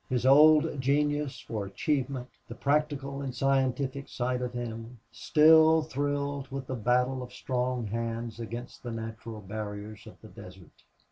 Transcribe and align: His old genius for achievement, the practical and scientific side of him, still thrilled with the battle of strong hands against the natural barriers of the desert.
His 0.09 0.25
old 0.25 0.81
genius 0.81 1.39
for 1.39 1.63
achievement, 1.67 2.27
the 2.47 2.55
practical 2.55 3.21
and 3.21 3.35
scientific 3.35 4.09
side 4.09 4.41
of 4.41 4.51
him, 4.51 4.97
still 5.11 5.83
thrilled 5.83 6.49
with 6.49 6.65
the 6.65 6.73
battle 6.73 7.21
of 7.21 7.31
strong 7.31 7.85
hands 7.85 8.39
against 8.39 8.81
the 8.81 8.89
natural 8.91 9.41
barriers 9.41 10.07
of 10.07 10.19
the 10.23 10.29
desert. 10.29 10.85